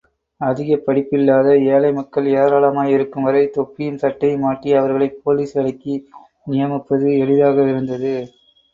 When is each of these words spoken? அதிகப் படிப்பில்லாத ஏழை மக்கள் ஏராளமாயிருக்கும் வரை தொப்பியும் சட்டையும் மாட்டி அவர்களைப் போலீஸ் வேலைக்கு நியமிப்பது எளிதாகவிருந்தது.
அதிகப் 0.41 0.85
படிப்பில்லாத 0.85 1.47
ஏழை 1.67 1.91
மக்கள் 1.93 2.29
ஏராளமாயிருக்கும் 2.35 3.27
வரை 3.27 3.43
தொப்பியும் 3.49 3.97
சட்டையும் 3.97 4.39
மாட்டி 4.39 4.73
அவர்களைப் 4.73 5.21
போலீஸ் 5.23 5.53
வேலைக்கு 5.53 5.95
நியமிப்பது 6.47 7.09
எளிதாகவிருந்தது. 7.23 8.15